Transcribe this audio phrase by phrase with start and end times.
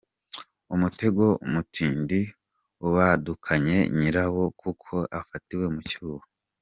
[0.75, 2.19] Umutego mutindi
[2.87, 6.25] ubadukanye nyirawo kuko afatiwe mu cyuho.